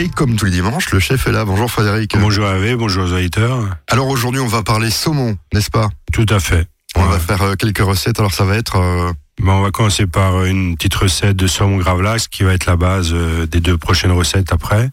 Et 0.00 0.08
comme 0.08 0.34
tous 0.34 0.46
les 0.46 0.50
dimanches, 0.50 0.92
le 0.92 0.98
chef 0.98 1.26
est 1.26 1.30
là. 1.32 1.44
Bonjour 1.44 1.70
Frédéric. 1.70 2.16
Bonjour 2.18 2.46
Hervé, 2.46 2.74
bonjour 2.74 3.04
aux 3.04 3.12
auditeurs. 3.12 3.68
Alors 3.86 4.08
aujourd'hui, 4.08 4.40
on 4.40 4.46
va 4.46 4.62
parler 4.62 4.88
saumon, 4.90 5.36
n'est-ce 5.52 5.70
pas? 5.70 5.90
Tout 6.10 6.24
à 6.30 6.40
fait. 6.40 6.66
On 6.96 7.04
va 7.04 7.18
faire 7.18 7.42
euh, 7.42 7.54
quelques 7.54 7.80
recettes. 7.84 8.18
Alors 8.18 8.32
ça 8.32 8.44
va 8.46 8.56
être... 8.56 8.76
euh, 8.76 9.12
on 9.46 9.60
va 9.60 9.70
commencer 9.70 10.06
par 10.06 10.42
une 10.46 10.74
petite 10.76 10.94
recette 10.94 11.36
de 11.36 11.46
saumon 11.46 11.76
gravlax 11.76 12.28
qui 12.28 12.44
va 12.44 12.54
être 12.54 12.64
la 12.64 12.76
base 12.76 13.10
euh, 13.12 13.44
des 13.46 13.60
deux 13.60 13.76
prochaines 13.76 14.12
recettes 14.12 14.54
après. 14.54 14.88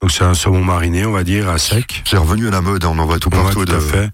Donc 0.00 0.12
c'est 0.12 0.22
un 0.24 0.34
saumon 0.34 0.62
mariné, 0.62 1.04
on 1.06 1.12
va 1.12 1.24
dire, 1.24 1.48
à 1.48 1.58
sec. 1.58 2.04
c'est 2.06 2.16
revenu 2.16 2.46
à 2.46 2.50
la 2.52 2.60
mode, 2.60 2.84
hein, 2.84 2.92
on 2.94 2.98
en 3.00 3.06
voit 3.06 3.18
tout 3.18 3.30
Ouais, 3.34 3.42
partout. 3.42 3.64
tout 3.64 3.72
de- 3.72 3.74
à 3.74 3.80
fait. 3.80 4.10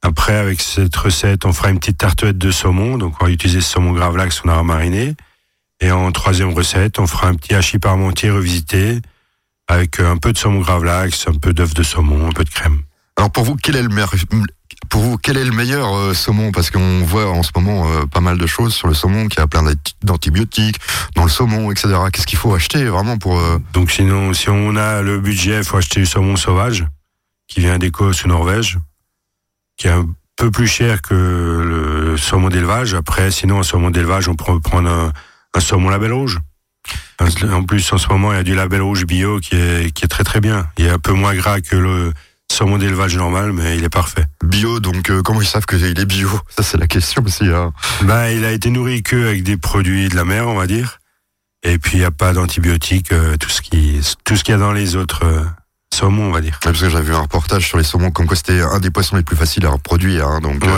Après, 0.00 0.34
avec 0.34 0.62
cette 0.62 0.96
recette, 0.96 1.44
on 1.44 1.52
fera 1.52 1.68
une 1.68 1.78
petite 1.78 1.98
tartelette 1.98 2.38
de 2.38 2.50
saumon. 2.50 2.96
Donc, 2.96 3.16
on 3.20 3.26
va 3.26 3.30
utiliser 3.30 3.60
ce 3.60 3.72
saumon 3.72 3.92
gravlax 3.92 4.40
qu'on 4.40 4.48
aura 4.48 4.62
mariné. 4.62 5.14
Et 5.80 5.90
en 5.92 6.10
troisième 6.10 6.54
recette, 6.54 6.98
on 6.98 7.06
fera 7.06 7.28
un 7.28 7.34
petit 7.34 7.54
hachis 7.54 7.78
parmentier 7.78 8.30
revisité 8.30 9.00
avec 9.72 10.00
euh, 10.00 10.10
un 10.12 10.16
peu 10.16 10.32
de 10.32 10.38
saumon 10.38 10.60
gravlax, 10.60 11.26
un 11.28 11.34
peu 11.34 11.52
d'œuf 11.52 11.74
de 11.74 11.82
saumon, 11.82 12.28
un 12.28 12.32
peu 12.32 12.44
de 12.44 12.50
crème. 12.50 12.82
Alors 13.16 13.30
pour 13.30 13.44
vous, 13.44 13.56
quel 13.56 13.76
est 13.76 13.82
le 13.82 13.88
meilleur, 13.88 14.12
pour 14.88 15.00
vous, 15.02 15.16
quel 15.18 15.36
est 15.36 15.44
le 15.44 15.52
meilleur 15.52 15.94
euh, 15.96 16.14
saumon? 16.14 16.50
Parce 16.52 16.70
qu'on 16.70 17.00
voit 17.04 17.28
en 17.30 17.42
ce 17.42 17.50
moment 17.54 17.86
euh, 17.90 18.06
pas 18.06 18.20
mal 18.20 18.38
de 18.38 18.46
choses 18.46 18.74
sur 18.74 18.88
le 18.88 18.94
saumon, 18.94 19.28
qu'il 19.28 19.38
y 19.40 19.42
a 19.42 19.46
plein 19.46 19.62
d'anti- 19.62 19.94
d'antibiotiques 20.02 20.78
dans 21.14 21.24
le 21.24 21.30
saumon, 21.30 21.70
etc. 21.70 21.88
Qu'est-ce 22.12 22.26
qu'il 22.26 22.38
faut 22.38 22.54
acheter 22.54 22.84
vraiment 22.84 23.18
pour... 23.18 23.38
euh, 23.38 23.58
Donc 23.72 23.90
sinon, 23.90 24.32
si 24.32 24.48
on 24.50 24.76
a 24.76 25.02
le 25.02 25.20
budget, 25.20 25.58
il 25.58 25.64
faut 25.64 25.76
acheter 25.76 26.00
du 26.00 26.06
saumon 26.06 26.36
sauvage, 26.36 26.86
qui 27.48 27.60
vient 27.60 27.78
d'Écosse 27.78 28.24
ou 28.24 28.28
Norvège, 28.28 28.78
qui 29.76 29.88
est 29.88 29.90
un 29.90 30.06
peu 30.36 30.50
plus 30.50 30.66
cher 30.66 31.02
que 31.02 31.14
le 31.14 32.16
saumon 32.16 32.48
d'élevage. 32.48 32.94
Après, 32.94 33.30
sinon, 33.30 33.60
un 33.60 33.62
saumon 33.62 33.90
d'élevage, 33.90 34.28
on 34.28 34.34
peut 34.34 34.58
prendre 34.60 34.90
un, 34.90 35.12
un 35.54 35.60
saumon 35.60 35.90
label 35.90 36.12
rouge. 36.12 36.38
En 37.52 37.62
plus, 37.62 37.92
en 37.92 37.98
ce 37.98 38.08
moment, 38.08 38.32
il 38.32 38.36
y 38.36 38.38
a 38.38 38.42
du 38.42 38.54
label 38.54 38.82
rouge 38.82 39.04
bio 39.06 39.38
qui 39.38 39.54
est, 39.54 39.92
qui 39.94 40.04
est 40.04 40.08
très 40.08 40.24
très 40.24 40.40
bien. 40.40 40.66
Il 40.78 40.86
est 40.86 40.90
un 40.90 40.98
peu 40.98 41.12
moins 41.12 41.34
gras 41.34 41.60
que 41.60 41.76
le 41.76 42.12
saumon 42.50 42.78
d'élevage 42.78 43.16
normal, 43.16 43.52
mais 43.52 43.76
il 43.76 43.84
est 43.84 43.88
parfait. 43.88 44.24
bio, 44.44 44.80
donc 44.80 45.08
euh, 45.10 45.22
comment 45.22 45.40
ils 45.40 45.46
savent 45.46 45.64
qu'il 45.66 45.84
est 45.84 46.04
bio? 46.04 46.28
Ça 46.56 46.62
c'est 46.62 46.78
la 46.78 46.86
question 46.88 47.22
aussi. 47.24 47.46
hein. 47.48 47.72
Ben, 48.02 48.28
il 48.30 48.44
a 48.44 48.50
été 48.52 48.70
nourri 48.70 49.02
que 49.02 49.28
avec 49.28 49.42
des 49.44 49.56
produits 49.56 50.08
de 50.08 50.16
la 50.16 50.24
mer, 50.24 50.48
on 50.48 50.54
va 50.54 50.66
dire. 50.66 50.98
Et 51.64 51.78
puis, 51.78 51.92
il 51.94 52.00
n'y 52.00 52.04
a 52.04 52.10
pas 52.10 52.32
d'antibiotiques, 52.32 53.12
euh, 53.12 53.36
tout 53.36 53.48
ce 53.48 53.62
qui, 53.62 54.00
tout 54.24 54.34
ce 54.36 54.42
qu'il 54.42 54.50
y 54.52 54.56
a 54.56 54.58
dans 54.58 54.72
les 54.72 54.96
autres 54.96 55.24
euh, 55.24 55.44
saumons, 55.94 56.24
on 56.28 56.32
va 56.32 56.40
dire. 56.40 56.54
Ouais, 56.54 56.58
Parce 56.72 56.80
que 56.80 56.88
j'avais 56.88 57.04
vu 57.04 57.14
un 57.14 57.20
reportage 57.20 57.68
sur 57.68 57.78
les 57.78 57.84
saumons 57.84 58.10
comme 58.10 58.26
quoi 58.26 58.36
c'était 58.36 58.60
un 58.60 58.80
des 58.80 58.90
poissons 58.90 59.14
les 59.16 59.22
plus 59.22 59.36
faciles 59.36 59.64
à 59.64 59.70
reproduire. 59.70 60.26
hein, 60.26 60.40
donc, 60.40 60.64
Ouais. 60.64 60.70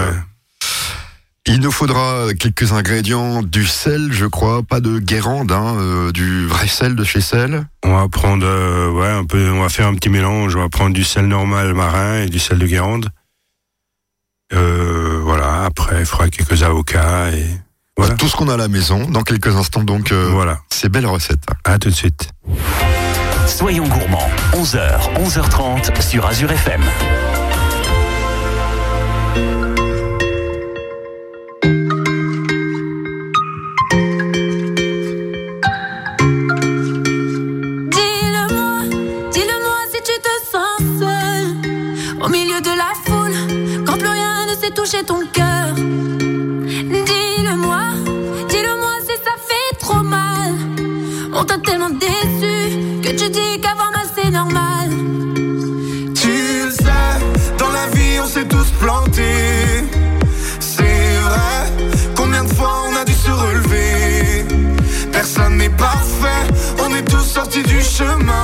Il 1.46 1.60
nous 1.60 1.70
faudra 1.70 2.28
quelques 2.38 2.72
ingrédients, 2.72 3.42
du 3.42 3.66
sel, 3.66 4.08
je 4.12 4.24
crois, 4.26 4.62
pas 4.62 4.80
de 4.80 4.98
guérande, 4.98 5.52
hein, 5.52 5.76
euh, 5.78 6.10
du 6.12 6.46
vrai 6.46 6.66
sel 6.68 6.94
de 6.96 7.04
chez 7.04 7.20
sel. 7.20 7.66
On 7.84 7.94
va 7.94 8.08
prendre, 8.08 8.46
euh, 8.46 8.90
ouais, 8.90 9.08
un 9.10 9.24
peu, 9.24 9.50
on 9.50 9.60
va 9.60 9.68
faire 9.68 9.86
un 9.86 9.94
petit 9.94 10.08
mélange. 10.08 10.56
On 10.56 10.60
va 10.60 10.68
prendre 10.70 10.94
du 10.94 11.04
sel 11.04 11.26
normal 11.26 11.74
marin 11.74 12.20
et 12.22 12.28
du 12.28 12.38
sel 12.38 12.58
de 12.58 12.66
Guérande. 12.66 13.10
Euh, 14.54 15.20
voilà. 15.22 15.64
Après, 15.64 16.00
il 16.00 16.06
faudra 16.06 16.28
quelques 16.28 16.62
avocats 16.62 17.30
et 17.32 17.46
voilà. 17.96 18.14
Tout 18.14 18.28
ce 18.28 18.36
qu'on 18.36 18.48
a 18.48 18.54
à 18.54 18.56
la 18.56 18.68
maison 18.68 19.08
dans 19.10 19.22
quelques 19.22 19.54
instants. 19.54 19.84
Donc, 19.84 20.12
euh, 20.12 20.28
Voilà. 20.32 20.60
c'est 20.70 20.88
belle 20.88 21.06
recette. 21.06 21.40
À 21.64 21.78
tout 21.78 21.90
de 21.90 21.94
suite. 21.94 22.30
Soyons 23.46 23.86
gourmands, 23.86 24.30
11h, 24.54 25.12
11h30 25.22 26.00
sur 26.00 26.24
Azure 26.26 26.50
FM. 26.50 26.82
Au 42.24 42.28
milieu 42.30 42.58
de 42.58 42.70
la 42.70 42.94
foule 43.04 43.36
Quand 43.84 43.98
plus 43.98 44.08
rien 44.08 44.46
ne 44.46 44.54
sait 44.58 44.70
toucher 44.70 45.04
ton 45.04 45.20
cœur 45.30 45.74
Dis-le-moi, 45.74 47.82
dis-le-moi 48.48 48.94
si 49.02 49.12
ça 49.22 49.32
fait 49.46 49.76
trop 49.78 50.02
mal 50.02 50.54
On 51.34 51.44
t'a 51.44 51.58
tellement 51.58 51.90
déçu 51.90 53.02
Que 53.02 53.10
tu 53.10 53.28
dis 53.28 53.60
qu'avoir 53.60 53.92
mal 53.92 54.06
c'est 54.14 54.30
normal 54.30 54.88
Tu 56.14 56.30
le 56.64 56.70
sais, 56.70 57.20
dans 57.58 57.68
la 57.68 57.88
vie 57.88 58.18
on 58.22 58.26
s'est 58.26 58.48
tous 58.48 58.70
plantés. 58.80 59.84
C'est 60.60 61.18
vrai, 61.26 61.70
combien 62.16 62.44
de 62.44 62.54
fois 62.54 62.84
on 62.90 62.96
a 62.96 63.04
dû 63.04 63.12
se 63.12 63.30
relever? 63.30 64.46
Personne 65.12 65.58
n'est 65.58 65.68
parfait, 65.68 66.46
on 66.82 66.88
est 66.94 67.04
tous 67.04 67.22
sortis 67.22 67.64
du 67.64 67.82
chemin. 67.82 68.43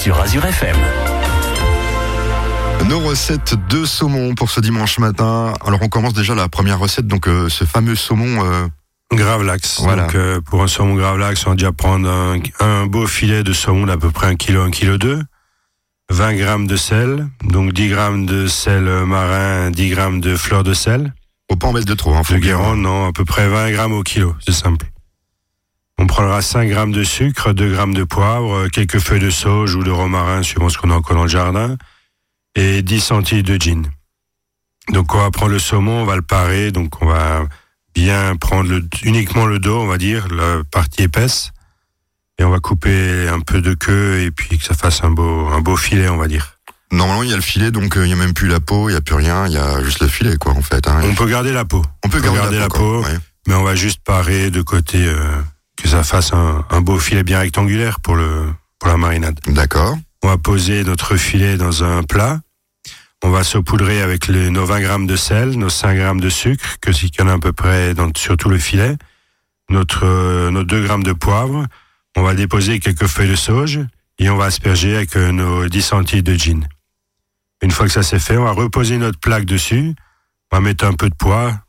Sur 0.00 0.18
Azure 0.18 0.46
FM. 0.46 0.76
Nos 2.88 3.00
recettes 3.00 3.54
de 3.68 3.84
saumon 3.84 4.34
pour 4.34 4.50
ce 4.50 4.60
dimanche 4.60 4.98
matin. 4.98 5.52
Alors 5.66 5.80
on 5.82 5.88
commence 5.90 6.14
déjà 6.14 6.34
la 6.34 6.48
première 6.48 6.78
recette, 6.78 7.06
donc 7.06 7.28
euh, 7.28 7.50
ce 7.50 7.64
fameux 7.64 7.96
saumon. 7.96 8.42
euh, 8.46 8.66
Gravlax. 9.12 9.80
Voilà. 9.82 10.04
Donc, 10.04 10.14
euh, 10.14 10.40
pour 10.40 10.62
un 10.62 10.68
saumon 10.68 10.94
gravlax, 10.94 11.46
on 11.46 11.50
va 11.50 11.56
déjà 11.56 11.72
prendre 11.72 12.08
un, 12.08 12.38
un 12.60 12.86
beau 12.86 13.06
filet 13.06 13.42
de 13.42 13.52
saumon 13.52 13.84
d'à 13.86 13.98
peu 13.98 14.10
près 14.10 14.28
1 14.28 14.36
kg, 14.36 14.56
1 14.56 14.70
kg 14.70 14.96
2. 14.96 15.22
20 16.12 16.34
grammes 16.34 16.66
de 16.66 16.76
sel, 16.76 17.28
donc 17.44 17.72
10 17.74 17.88
grammes 17.90 18.26
de 18.26 18.46
sel 18.46 18.82
marin, 19.04 19.70
10 19.70 19.90
grammes 19.90 20.20
de 20.22 20.34
fleur 20.34 20.64
de 20.64 20.72
sel. 20.72 21.12
faut 21.48 21.56
pas 21.56 21.68
en 21.68 21.72
mettre 21.72 21.86
de 21.86 21.94
trop. 21.94 22.14
Hein, 22.14 22.22
faut 22.24 22.34
De 22.34 22.38
Guérande, 22.40 22.80
non, 22.80 23.06
à 23.06 23.12
peu 23.12 23.24
près 23.26 23.46
20 23.46 23.70
grammes 23.72 23.92
au 23.92 24.02
kilo, 24.02 24.34
c'est 24.44 24.52
simple. 24.54 24.86
On 26.02 26.06
prendra 26.06 26.40
5 26.40 26.68
grammes 26.68 26.92
de 26.92 27.04
sucre, 27.04 27.52
2 27.52 27.72
grammes 27.72 27.94
de 27.94 28.04
poivre, 28.04 28.68
quelques 28.68 28.98
feuilles 28.98 29.20
de 29.20 29.30
sauge 29.30 29.74
ou 29.74 29.84
de 29.84 29.90
romarin, 29.90 30.42
suivant 30.42 30.68
ce 30.70 30.78
qu'on 30.78 30.90
a 30.90 30.94
encore 30.94 31.14
dans 31.16 31.24
le 31.24 31.28
jardin, 31.28 31.76
et 32.54 32.82
10 32.82 33.00
centilitres 33.00 33.52
de 33.52 33.60
gin. 33.60 33.82
Donc 34.90 35.14
on 35.14 35.18
va 35.18 35.30
prendre 35.30 35.52
le 35.52 35.58
saumon, 35.58 36.00
on 36.02 36.04
va 36.06 36.16
le 36.16 36.22
parer, 36.22 36.72
donc 36.72 37.00
on 37.02 37.06
va 37.06 37.44
bien 37.94 38.34
prendre 38.36 38.70
le, 38.70 38.82
uniquement 39.02 39.44
le 39.46 39.58
dos, 39.58 39.78
on 39.78 39.86
va 39.86 39.98
dire, 39.98 40.26
la 40.28 40.62
partie 40.70 41.02
épaisse, 41.02 41.52
et 42.38 42.44
on 42.44 42.50
va 42.50 42.60
couper 42.60 43.28
un 43.28 43.40
peu 43.40 43.60
de 43.60 43.74
queue 43.74 44.20
et 44.22 44.30
puis 44.30 44.56
que 44.58 44.64
ça 44.64 44.74
fasse 44.74 45.04
un 45.04 45.10
beau, 45.10 45.48
un 45.48 45.60
beau 45.60 45.76
filet, 45.76 46.08
on 46.08 46.16
va 46.16 46.28
dire. 46.28 46.58
Normalement, 46.92 47.22
il 47.22 47.28
y 47.28 47.32
a 47.34 47.36
le 47.36 47.42
filet, 47.42 47.70
donc 47.70 47.96
euh, 47.98 48.06
il 48.06 48.10
y 48.10 48.12
a 48.14 48.16
même 48.16 48.32
plus 48.32 48.48
la 48.48 48.58
peau, 48.58 48.88
il 48.88 48.94
y 48.94 48.96
a 48.96 49.00
plus 49.02 49.14
rien, 49.14 49.46
il 49.46 49.52
y 49.52 49.58
a 49.58 49.84
juste 49.84 50.00
le 50.00 50.08
filet, 50.08 50.36
quoi, 50.38 50.52
en 50.54 50.62
fait. 50.62 50.88
hein. 50.88 51.02
On 51.04 51.14
peut 51.14 51.26
garder 51.28 51.52
la 51.52 51.66
peau, 51.66 51.84
On 52.04 52.08
peut 52.08 52.20
garder, 52.20 52.58
la 52.58 52.68
peau. 52.68 53.02
ouais. 53.04 53.18
mais 53.46 53.54
on 53.54 53.62
va 53.62 53.74
juste 53.74 54.00
parer 54.02 54.50
de 54.50 54.62
côté 54.62 55.04
euh, 55.06 55.20
que 55.82 55.88
ça 55.88 56.02
fasse 56.04 56.32
un, 56.32 56.64
un 56.70 56.80
beau 56.80 56.98
filet 56.98 57.22
bien 57.22 57.38
rectangulaire 57.38 58.00
pour 58.00 58.16
le 58.16 58.52
pour 58.78 58.88
la 58.88 58.96
marinade. 58.96 59.38
D'accord. 59.46 59.96
On 60.22 60.28
va 60.28 60.38
poser 60.38 60.84
notre 60.84 61.16
filet 61.16 61.56
dans 61.56 61.84
un 61.84 62.02
plat. 62.02 62.40
On 63.22 63.30
va 63.30 63.44
saupoudrer 63.44 64.00
avec 64.00 64.28
les, 64.28 64.48
nos 64.48 64.64
20 64.64 64.80
grammes 64.80 65.06
de 65.06 65.16
sel, 65.16 65.50
nos 65.50 65.68
5 65.68 65.94
grammes 65.94 66.20
de 66.20 66.30
sucre, 66.30 66.78
que 66.80 66.90
qu'il 66.90 67.10
y 67.18 67.22
en 67.22 67.28
a 67.28 67.34
à 67.34 67.38
peu 67.38 67.52
près 67.52 67.92
dans, 67.92 68.10
sur 68.16 68.38
tout 68.38 68.48
le 68.48 68.58
filet, 68.58 68.96
notre, 69.68 70.06
euh, 70.06 70.50
nos 70.50 70.64
2 70.64 70.82
grammes 70.84 71.02
de 71.02 71.12
poivre. 71.12 71.66
On 72.16 72.22
va 72.22 72.34
déposer 72.34 72.80
quelques 72.80 73.06
feuilles 73.06 73.28
de 73.28 73.36
sauge 73.36 73.80
et 74.18 74.30
on 74.30 74.36
va 74.36 74.46
asperger 74.46 74.96
avec 74.96 75.16
euh, 75.16 75.32
nos 75.32 75.68
10 75.68 75.82
centilitres 75.82 76.30
de 76.30 76.36
gin. 76.36 76.66
Une 77.62 77.70
fois 77.70 77.86
que 77.86 77.92
ça 77.92 78.02
c'est 78.02 78.18
fait, 78.18 78.38
on 78.38 78.44
va 78.44 78.52
reposer 78.52 78.96
notre 78.96 79.20
plaque 79.20 79.44
dessus. 79.44 79.94
On 80.50 80.56
va 80.56 80.60
mettre 80.62 80.86
un 80.86 80.94
peu 80.94 81.10
de 81.10 81.14
poids, 81.14 81.60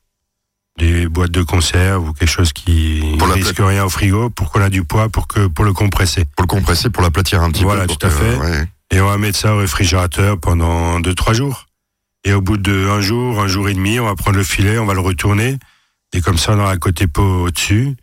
des 0.77 1.07
boîtes 1.07 1.31
de 1.31 1.43
conserve 1.43 2.09
ou 2.09 2.13
quelque 2.13 2.29
chose 2.29 2.53
qui 2.53 3.01
Pour 3.19 3.27
risque 3.29 3.57
rien 3.59 3.85
au 3.85 3.89
frigo 3.89 4.29
pour 4.29 4.51
qu'on 4.51 4.61
a 4.61 4.69
du 4.69 4.83
poids 4.83 5.09
pour 5.09 5.27
que 5.27 5.47
pour 5.47 5.65
le 5.65 5.73
compresser. 5.73 6.25
Pour 6.35 6.43
le 6.43 6.47
compresser, 6.47 6.89
pour 6.89 7.03
l'aplatir 7.03 7.41
un 7.43 7.51
petit 7.51 7.63
Voilà, 7.63 7.81
peu. 7.81 7.87
pour 7.87 7.97
tout 7.97 8.07
à 8.07 8.09
fait. 8.09 8.37
ouais. 8.37 8.67
Et 8.91 8.99
on 9.01 9.07
va 9.07 9.17
mettre 9.17 9.37
ça 9.37 9.53
au 9.53 9.59
réfrigérateur 9.59 10.37
pendant 10.39 10.99
deux 10.99 11.13
trois 11.13 11.33
jours. 11.33 11.67
Et 12.23 12.33
au 12.33 12.41
bout 12.41 12.57
de 12.57 12.87
un 12.89 13.01
jour, 13.01 13.39
un 13.41 13.47
jour 13.47 13.67
et 13.69 13.73
demi, 13.73 13.99
on 13.99 14.05
va 14.05 14.15
prendre 14.15 14.37
le 14.37 14.43
filet, 14.43 14.77
on 14.77 14.85
va 14.85 14.93
le 14.93 14.99
retourner 14.99 15.57
et 16.13 16.21
comme 16.21 16.37
ça 16.37 16.53
on 16.53 16.59
aura 16.59 16.71
un 16.71 16.77
côté 16.77 17.07
peau 17.07 17.45
au-dessus 17.45 17.95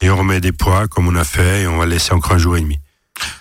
et 0.00 0.10
on 0.10 0.16
remet 0.16 0.40
des 0.40 0.52
poids 0.52 0.88
comme 0.88 1.08
on 1.08 1.16
a 1.16 1.24
fait 1.24 1.62
et 1.62 1.66
on 1.66 1.78
va 1.78 1.84
le 1.84 1.90
laisser 1.92 2.12
encore 2.12 2.32
un 2.32 2.38
jour 2.38 2.56
et 2.56 2.60
demi. 2.60 2.78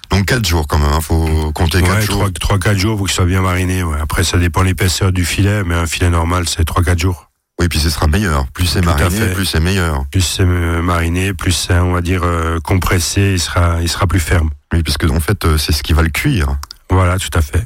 Donc 0.09 0.25
4 0.25 0.45
jours 0.47 0.67
quand 0.67 0.77
même, 0.79 0.91
hein, 0.93 1.01
faut 1.01 1.51
compter 1.53 1.81
4 1.81 1.89
Ouais, 1.93 2.01
jours. 2.01 2.15
trois, 2.19 2.31
trois, 2.31 2.59
quatre 2.59 2.77
jours 2.77 2.97
pour 2.97 3.07
qu'il 3.07 3.15
soit 3.15 3.25
bien 3.25 3.41
mariné. 3.41 3.83
Ouais. 3.83 3.97
Après, 3.99 4.23
ça 4.23 4.37
dépend 4.37 4.61
de 4.61 4.67
l'épaisseur 4.67 5.11
du 5.11 5.25
filet, 5.25 5.63
mais 5.65 5.75
un 5.75 5.85
filet 5.85 6.09
normal, 6.09 6.47
c'est 6.47 6.63
trois, 6.63 6.81
quatre 6.83 6.99
jours. 6.99 7.29
Oui, 7.59 7.67
puis 7.69 7.79
ce 7.79 7.89
sera 7.89 8.07
meilleur. 8.07 8.47
Plus 8.51 8.65
c'est 8.65 8.83
mariné, 8.83 9.33
plus 9.33 9.45
c'est 9.45 9.59
meilleur. 9.61 10.05
Plus 10.11 10.21
c'est 10.21 10.43
mariné, 10.45 11.33
plus 11.33 11.53
c'est, 11.53 11.79
on 11.79 11.93
va 11.93 12.01
dire, 12.01 12.21
euh, 12.23 12.59
compressé, 12.59 13.33
il 13.35 13.39
sera, 13.39 13.81
il 13.81 13.87
sera 13.89 14.07
plus 14.07 14.19
ferme. 14.19 14.49
Oui, 14.73 14.83
parce 14.83 14.97
que 14.97 15.07
en 15.07 15.19
fait, 15.21 15.45
euh, 15.45 15.57
c'est 15.57 15.71
ce 15.71 15.81
qui 15.81 15.93
va 15.93 16.01
le 16.01 16.09
cuire. 16.09 16.57
Voilà, 16.89 17.17
tout 17.17 17.29
à 17.33 17.41
fait. 17.41 17.65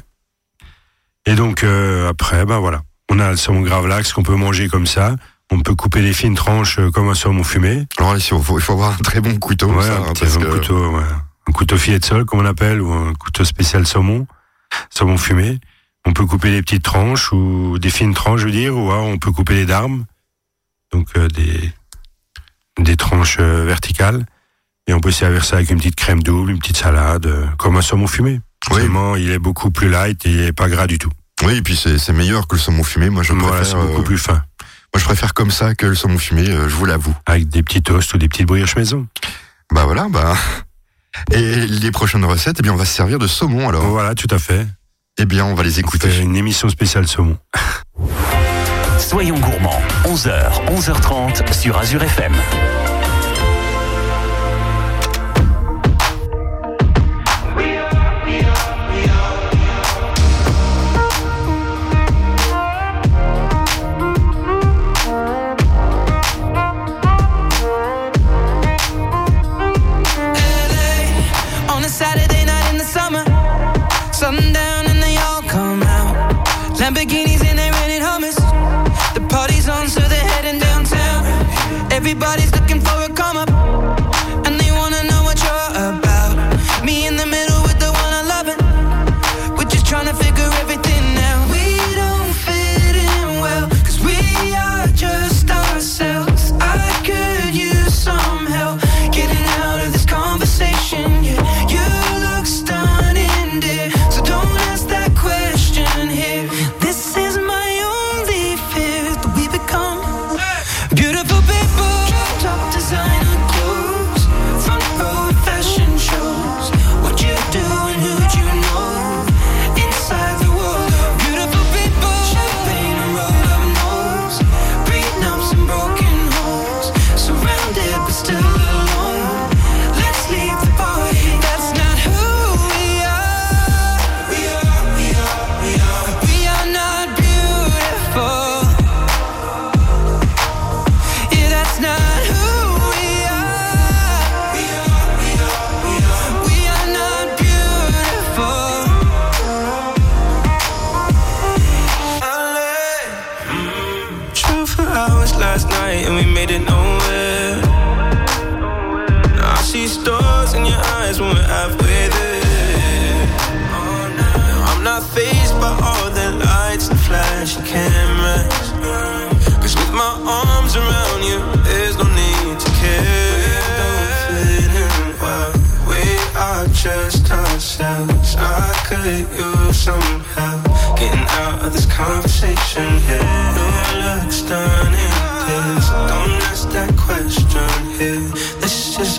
Et 1.26 1.34
donc, 1.34 1.64
euh, 1.64 2.08
après, 2.08 2.44
ben 2.46 2.58
voilà. 2.58 2.82
On 3.10 3.18
a 3.18 3.30
le 3.32 3.36
saumon 3.36 3.62
gravlax 3.62 4.12
qu'on 4.12 4.22
peut 4.22 4.36
manger 4.36 4.68
comme 4.68 4.86
ça. 4.86 5.16
On 5.50 5.58
peut 5.60 5.74
couper 5.74 6.00
des 6.02 6.12
fines 6.12 6.36
tranches 6.36 6.78
euh, 6.78 6.90
comme 6.92 7.08
un 7.08 7.14
saumon 7.14 7.42
fumé. 7.42 7.86
Alors 7.98 8.14
il 8.16 8.22
faut, 8.22 8.58
il 8.58 8.62
faut 8.62 8.72
avoir 8.74 8.92
un 8.92 9.02
très 9.02 9.20
bon 9.20 9.36
couteau. 9.40 9.66
Ouais, 9.72 9.82
ça, 9.84 9.96
un, 9.98 10.12
parce 10.14 10.36
un 10.36 10.40
que- 10.40 10.46
couteau, 10.46 10.90
ouais. 10.96 11.02
un 11.48 11.52
couteau 11.52 11.76
filet 11.76 11.98
de 11.98 12.04
sol, 12.04 12.24
comme 12.24 12.38
on 12.38 12.46
appelle, 12.46 12.80
ou 12.80 12.92
un 12.92 13.12
couteau 13.14 13.44
spécial 13.44 13.84
saumon, 13.86 14.28
saumon 14.90 15.18
fumé. 15.18 15.58
On 16.06 16.12
peut 16.12 16.26
couper 16.26 16.50
des 16.50 16.62
petites 16.62 16.82
tranches 16.82 17.32
ou 17.32 17.78
des 17.78 17.90
fines 17.90 18.14
tranches, 18.14 18.40
je 18.40 18.46
veux 18.46 18.52
dire, 18.52 18.76
ou 18.76 18.90
alors 18.90 19.04
on 19.04 19.18
peut 19.18 19.32
couper 19.32 19.54
des 19.54 19.66
darmes, 19.66 20.04
donc 20.92 21.08
euh, 21.16 21.28
des 21.28 21.72
des 22.78 22.96
tranches 22.96 23.36
euh, 23.40 23.64
verticales. 23.66 24.24
Et 24.86 24.94
on 24.94 25.00
peut 25.00 25.10
servir 25.12 25.44
ça 25.44 25.56
avec 25.56 25.70
une 25.70 25.76
petite 25.76 25.94
crème 25.96 26.22
double, 26.22 26.50
une 26.50 26.58
petite 26.58 26.78
salade, 26.78 27.26
euh, 27.26 27.46
comme 27.58 27.76
un 27.76 27.82
saumon 27.82 28.06
fumé. 28.06 28.40
Oui. 28.70 28.80
Seulement, 28.80 29.14
il 29.14 29.30
est 29.30 29.38
beaucoup 29.38 29.70
plus 29.70 29.88
light 29.88 30.24
et 30.26 30.30
il 30.30 30.40
est 30.40 30.52
pas 30.52 30.68
gras 30.68 30.86
du 30.86 30.98
tout. 30.98 31.10
Oui, 31.44 31.56
et 31.56 31.62
puis 31.62 31.76
c'est 31.76 32.12
meilleur 32.12 32.48
que 32.48 32.56
le 32.56 32.60
saumon 32.60 32.82
fumé. 32.82 33.08
Moi, 33.10 33.22
je 33.22 33.32
voilà, 33.32 33.58
préfère. 33.58 33.80
beaucoup 33.80 34.00
euh, 34.00 34.04
plus 34.04 34.18
fin. 34.18 34.42
Moi, 34.92 34.98
je 34.98 35.04
préfère 35.04 35.32
comme 35.34 35.50
ça 35.50 35.74
que 35.74 35.86
le 35.86 35.94
saumon 35.94 36.18
fumé. 36.18 36.48
euh, 36.48 36.68
je 36.68 36.74
vous 36.74 36.86
l'avoue. 36.86 37.14
Avec 37.26 37.48
des 37.48 37.62
petits 37.62 37.82
toasts 37.82 38.12
ou 38.14 38.18
des 38.18 38.28
petites 38.28 38.46
brioches 38.46 38.74
maison. 38.76 39.06
Bah 39.72 39.84
voilà, 39.84 40.08
bah. 40.08 40.34
Et 41.32 41.66
les 41.66 41.90
prochaines 41.90 42.24
recettes, 42.24 42.56
eh 42.58 42.62
bien, 42.62 42.72
on 42.72 42.76
va 42.76 42.84
se 42.84 42.94
servir 42.94 43.18
de 43.18 43.26
saumon 43.26 43.68
alors. 43.68 43.84
Voilà, 43.84 44.14
tout 44.14 44.28
à 44.30 44.38
fait. 44.38 44.66
Eh 45.18 45.24
bien, 45.26 45.44
on 45.44 45.54
va 45.54 45.62
les 45.62 45.76
On 45.76 45.80
écouter. 45.80 46.08
fait 46.08 46.22
une 46.22 46.36
émission 46.36 46.68
spéciale 46.68 47.06
saumon. 47.06 47.36
Soyons 48.98 49.38
gourmands, 49.38 49.80
11h, 50.04 50.64
11h30 50.76 51.52
sur 51.52 51.76
Azure 51.78 52.02
FM. 52.02 52.32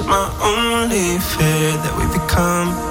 My 0.08 0.28
only 0.42 1.20
fear 1.20 1.72
that 1.84 1.94
we 1.98 2.06
become 2.20 2.91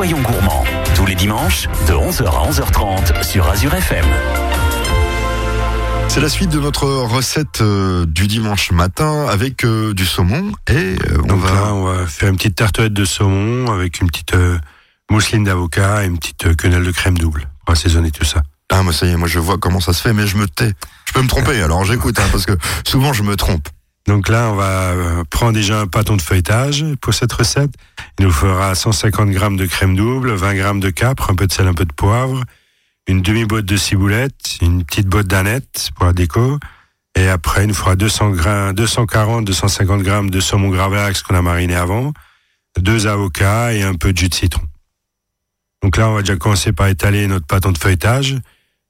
Soyons 0.00 0.22
gourmands, 0.22 0.64
tous 0.96 1.04
les 1.04 1.14
dimanches 1.14 1.68
de 1.86 1.92
11h 1.92 2.24
à 2.24 2.50
11h30 2.50 3.22
sur 3.22 3.46
Azure 3.46 3.74
FM. 3.74 4.06
C'est 6.08 6.22
la 6.22 6.30
suite 6.30 6.48
de 6.48 6.58
notre 6.58 6.86
recette 6.86 7.60
euh, 7.60 8.06
du 8.06 8.26
dimanche 8.26 8.70
matin 8.70 9.26
avec 9.28 9.62
euh, 9.62 9.92
du 9.92 10.06
saumon 10.06 10.52
et 10.68 10.72
euh, 10.72 11.18
on 11.24 11.26
Donc 11.26 11.40
va 11.40 11.54
là, 11.54 11.74
on 11.74 11.84
va 11.84 12.06
faire 12.06 12.30
une 12.30 12.36
petite 12.36 12.56
tartelette 12.56 12.94
de 12.94 13.04
saumon 13.04 13.70
avec 13.70 14.00
une 14.00 14.06
petite 14.06 14.32
euh, 14.32 14.58
mousseline 15.10 15.44
d'avocat 15.44 16.02
et 16.02 16.06
une 16.06 16.18
petite 16.18 16.46
euh, 16.46 16.54
quenelle 16.54 16.84
de 16.84 16.92
crème 16.92 17.18
double 17.18 17.50
pour 17.66 17.74
assaisonner 17.74 18.10
tout 18.10 18.24
ça. 18.24 18.40
Ah, 18.70 18.82
moi, 18.82 18.94
ça 18.94 19.04
y 19.04 19.10
est, 19.10 19.16
moi, 19.16 19.28
je 19.28 19.38
vois 19.38 19.58
comment 19.58 19.80
ça 19.80 19.92
se 19.92 20.00
fait, 20.00 20.14
mais 20.14 20.26
je 20.26 20.38
me 20.38 20.48
tais. 20.48 20.72
Je 21.04 21.12
peux 21.12 21.20
me 21.20 21.28
tromper, 21.28 21.60
alors 21.60 21.84
j'écoute, 21.84 22.18
hein, 22.18 22.28
parce 22.32 22.46
que 22.46 22.56
souvent, 22.86 23.12
je 23.12 23.22
me 23.22 23.36
trompe. 23.36 23.68
Donc 24.06 24.28
là, 24.28 24.50
on 24.50 24.56
va 24.56 24.90
euh, 24.90 25.24
prendre 25.30 25.52
déjà 25.52 25.80
un 25.80 25.86
pâton 25.86 26.16
de 26.16 26.22
feuilletage 26.22 26.84
pour 27.00 27.14
cette 27.14 27.32
recette. 27.32 27.70
Il 28.18 28.26
nous 28.26 28.32
fera 28.32 28.74
150 28.74 29.30
grammes 29.30 29.56
de 29.56 29.66
crème 29.66 29.94
double, 29.94 30.32
20 30.32 30.54
grammes 30.54 30.80
de 30.80 30.90
capre, 30.90 31.30
un 31.30 31.34
peu 31.34 31.46
de 31.46 31.52
sel, 31.52 31.66
un 31.66 31.74
peu 31.74 31.84
de 31.84 31.92
poivre, 31.92 32.42
une 33.06 33.22
demi-botte 33.22 33.66
de 33.66 33.76
ciboulette, 33.76 34.58
une 34.62 34.84
petite 34.84 35.06
botte 35.06 35.26
d'aneth 35.26 35.90
pour 35.96 36.06
la 36.06 36.12
déco. 36.12 36.58
Et 37.16 37.28
après, 37.28 37.64
il 37.64 37.68
nous 37.68 37.74
fera 37.74 37.96
200 37.96 38.30
grammes, 38.30 38.74
240, 38.74 39.44
250 39.44 40.02
grammes 40.02 40.30
de 40.30 40.40
saumon 40.40 40.70
gravlax 40.70 41.22
qu'on 41.22 41.34
a 41.34 41.42
mariné 41.42 41.74
avant, 41.74 42.12
deux 42.78 43.06
avocats 43.06 43.74
et 43.74 43.82
un 43.82 43.94
peu 43.94 44.12
de 44.12 44.18
jus 44.18 44.28
de 44.28 44.34
citron. 44.34 44.62
Donc 45.82 45.96
là, 45.96 46.08
on 46.08 46.14
va 46.14 46.20
déjà 46.20 46.36
commencer 46.36 46.72
par 46.72 46.88
étaler 46.88 47.26
notre 47.26 47.46
pâton 47.46 47.72
de 47.72 47.78
feuilletage. 47.78 48.36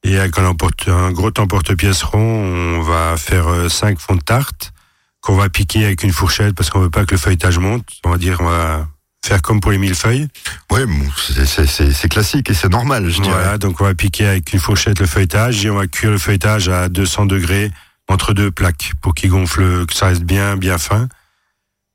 Et 0.02 0.18
avec 0.18 0.38
un, 0.38 0.54
un 0.86 1.12
gros 1.12 1.30
emporte-pièce 1.36 2.02
rond, 2.02 2.78
on 2.78 2.80
va 2.80 3.16
faire 3.16 3.70
5 3.70 3.98
fonds 3.98 4.16
de 4.16 4.22
tarte 4.22 4.72
qu'on 5.20 5.36
va 5.36 5.48
piquer 5.48 5.84
avec 5.84 6.02
une 6.02 6.12
fourchette 6.12 6.54
parce 6.54 6.70
qu'on 6.70 6.80
veut 6.80 6.90
pas 6.90 7.04
que 7.04 7.12
le 7.14 7.18
feuilletage 7.20 7.58
monte. 7.58 7.84
On 8.04 8.10
va 8.10 8.18
dire, 8.18 8.38
on 8.40 8.44
va 8.48 8.88
faire 9.24 9.42
comme 9.42 9.60
pour 9.60 9.70
les 9.70 9.78
millefeuilles. 9.78 10.28
Bon, 10.68 10.76
c'est- 11.16 12.08
classique 12.08 12.48
et 12.50 12.54
c'est 12.54 12.70
normal, 12.70 13.08
je 13.10 13.20
dirais. 13.20 13.34
Voilà, 13.34 13.58
donc 13.58 13.80
on 13.80 13.84
va 13.84 13.94
piquer 13.94 14.26
avec 14.26 14.52
une 14.52 14.60
fourchette 14.60 14.98
le 15.00 15.06
feuilletage 15.06 15.64
et 15.64 15.70
on 15.70 15.76
va 15.76 15.86
cuire 15.86 16.10
le 16.10 16.18
feuilletage 16.18 16.68
à 16.68 16.88
200 16.88 17.26
degrés 17.26 17.70
entre 18.08 18.32
deux 18.32 18.50
plaques 18.50 18.92
pour 19.02 19.14
qu'il 19.14 19.30
gonfle, 19.30 19.84
que 19.86 19.94
ça 19.94 20.06
reste 20.06 20.22
bien, 20.24 20.56
bien 20.56 20.78
fin 20.78 21.08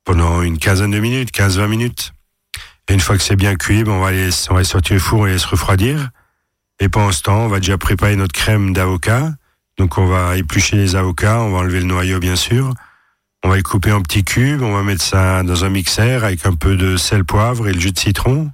pendant 0.04 0.40
une 0.42 0.58
quinzaine 0.58 0.92
de 0.92 1.00
minutes, 1.00 1.32
15-20 1.32 1.66
minutes. 1.66 2.12
Et 2.88 2.94
une 2.94 3.00
fois 3.00 3.16
que 3.16 3.22
c'est 3.24 3.34
bien 3.34 3.56
cuit, 3.56 3.82
ben, 3.82 3.90
on 3.92 4.00
va 4.00 4.12
les, 4.12 4.30
on 4.48 4.54
va 4.54 4.60
les 4.60 4.64
sortir 4.64 4.94
du 4.94 5.00
four 5.00 5.26
et 5.26 5.32
les 5.32 5.38
se 5.38 5.48
refroidir. 5.48 6.10
Et 6.78 6.88
pendant 6.88 7.10
ce 7.10 7.22
temps, 7.22 7.40
on 7.40 7.48
va 7.48 7.58
déjà 7.58 7.76
préparer 7.76 8.14
notre 8.14 8.32
crème 8.32 8.72
d'avocat. 8.72 9.32
Donc 9.78 9.98
on 9.98 10.06
va 10.06 10.36
éplucher 10.36 10.76
les 10.76 10.94
avocats, 10.94 11.40
on 11.40 11.50
va 11.50 11.58
enlever 11.58 11.80
le 11.80 11.86
noyau 11.86 12.20
bien 12.20 12.36
sûr. 12.36 12.72
On 13.46 13.48
va 13.48 13.54
les 13.54 13.62
couper 13.62 13.92
en 13.92 14.02
petits 14.02 14.24
cubes, 14.24 14.60
on 14.60 14.74
va 14.74 14.82
mettre 14.82 15.04
ça 15.04 15.44
dans 15.44 15.64
un 15.64 15.68
mixeur 15.68 16.24
avec 16.24 16.44
un 16.46 16.54
peu 16.56 16.74
de 16.74 16.96
sel, 16.96 17.24
poivre 17.24 17.68
et 17.68 17.72
le 17.72 17.78
jus 17.78 17.92
de 17.92 17.98
citron. 17.98 18.50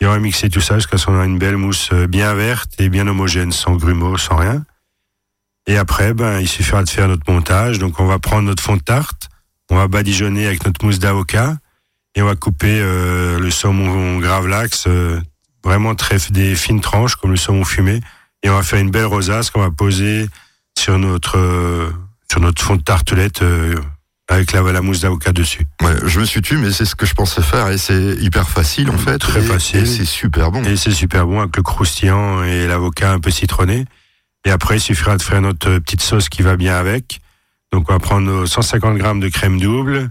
Et 0.00 0.06
on 0.06 0.08
va 0.08 0.18
mixer 0.18 0.48
tout 0.48 0.62
ça 0.62 0.76
jusqu'à 0.76 0.96
ce 0.96 1.04
qu'on 1.04 1.20
ait 1.20 1.26
une 1.26 1.38
belle 1.38 1.58
mousse 1.58 1.92
bien 1.92 2.32
verte 2.32 2.72
et 2.78 2.88
bien 2.88 3.06
homogène, 3.06 3.52
sans 3.52 3.76
grumeaux, 3.76 4.16
sans 4.16 4.36
rien. 4.36 4.64
Et 5.66 5.76
après, 5.76 6.14
ben, 6.14 6.40
il 6.40 6.48
suffira 6.48 6.82
de 6.82 6.88
faire 6.88 7.06
notre 7.06 7.30
montage. 7.30 7.78
Donc 7.78 8.00
on 8.00 8.06
va 8.06 8.18
prendre 8.18 8.44
notre 8.44 8.62
fond 8.62 8.76
de 8.76 8.82
tarte, 8.82 9.28
on 9.70 9.76
va 9.76 9.88
badigeonner 9.88 10.46
avec 10.46 10.64
notre 10.64 10.82
mousse 10.86 10.98
d'avocat 10.98 11.58
et 12.14 12.22
on 12.22 12.26
va 12.26 12.34
couper 12.34 12.80
euh, 12.80 13.38
le 13.38 13.50
saumon 13.50 14.20
gravlax, 14.20 14.84
euh, 14.86 15.20
vraiment 15.62 15.94
très 15.94 16.16
des 16.30 16.56
fines 16.56 16.80
tranches 16.80 17.16
comme 17.16 17.32
le 17.32 17.36
saumon 17.36 17.64
fumé. 17.64 18.00
Et 18.42 18.48
on 18.48 18.54
va 18.54 18.62
faire 18.62 18.80
une 18.80 18.90
belle 18.90 19.04
rosace 19.04 19.50
qu'on 19.50 19.60
va 19.60 19.70
poser 19.70 20.30
sur 20.78 20.98
notre 20.98 21.36
euh, 21.36 21.90
sur 22.30 22.40
notre 22.40 22.62
fond 22.62 22.76
de 22.76 22.82
tartelette 22.82 23.42
euh, 23.42 23.76
avec 24.28 24.52
la, 24.52 24.62
la 24.62 24.80
mousse 24.80 25.00
d'avocat 25.00 25.32
dessus. 25.32 25.66
Ouais, 25.82 25.94
je 26.04 26.18
me 26.20 26.24
suis 26.24 26.40
tué, 26.42 26.56
mais 26.56 26.72
c'est 26.72 26.84
ce 26.86 26.94
que 26.94 27.04
je 27.06 27.14
pensais 27.14 27.42
faire 27.42 27.68
et 27.68 27.78
c'est 27.78 28.14
hyper 28.20 28.48
facile 28.48 28.90
en 28.90 28.96
fait. 28.98 29.18
Très 29.18 29.40
et- 29.40 29.46
facile. 29.46 29.80
Et 29.80 29.86
c'est 29.86 30.04
super 30.04 30.50
bon. 30.50 30.62
Et 30.64 30.76
c'est 30.76 30.92
super 30.92 31.26
bon 31.26 31.40
avec 31.40 31.56
le 31.56 31.62
croustillant 31.62 32.42
et 32.42 32.66
l'avocat 32.66 33.12
un 33.12 33.20
peu 33.20 33.30
citronné. 33.30 33.84
Et 34.46 34.50
après, 34.50 34.76
il 34.76 34.80
suffira 34.80 35.16
de 35.16 35.22
faire 35.22 35.40
notre 35.40 35.78
petite 35.78 36.02
sauce 36.02 36.28
qui 36.28 36.42
va 36.42 36.56
bien 36.56 36.76
avec. 36.76 37.20
Donc, 37.72 37.88
on 37.88 37.94
va 37.94 37.98
prendre 37.98 38.26
nos 38.26 38.46
150 38.46 38.98
grammes 38.98 39.20
de 39.20 39.28
crème 39.28 39.58
double, 39.58 40.10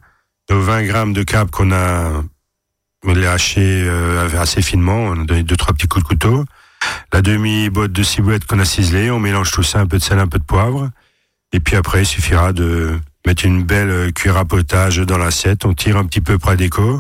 nos 0.50 0.60
20 0.60 0.84
grammes 0.84 1.14
de 1.14 1.22
cap 1.24 1.52
qu'on 1.52 1.72
a 1.72 2.12
les 3.06 3.28
haché 3.28 3.62
euh, 3.88 4.28
assez 4.40 4.62
finement. 4.62 4.96
On 5.06 5.22
a 5.22 5.26
donné 5.26 5.44
deux, 5.44 5.56
trois 5.56 5.74
petits 5.74 5.88
coups 5.88 6.04
de 6.04 6.08
couteau. 6.08 6.46
La 7.14 7.22
demi-botte 7.22 7.92
de 7.92 8.02
ciboulette 8.04 8.46
qu'on 8.46 8.60
a 8.60 8.66
ciselée. 8.66 9.12
On 9.12 9.20
mélange 9.20 9.52
tout 9.52 9.62
ça, 9.64 9.80
un 9.80 9.86
peu 9.86 9.98
de 10.00 10.04
sel, 10.04 10.18
un 10.20 10.28
peu 10.28 10.40
de 10.40 10.44
poivre. 10.44 10.90
Et 11.52 11.60
puis 11.60 11.76
après, 11.76 12.02
il 12.02 12.06
suffira 12.06 12.54
de 12.54 13.00
mettre 13.26 13.46
une 13.46 13.64
belle 13.64 13.90
euh, 13.90 14.12
cuillère 14.12 14.38
à 14.38 14.46
potage 14.46 14.98
dans 14.98 15.18
l'assiette. 15.18 15.66
On 15.66 15.74
tire 15.74 15.98
un 15.98 16.06
petit 16.06 16.22
peu 16.22 16.38
près 16.38 16.58
déco. 16.58 17.00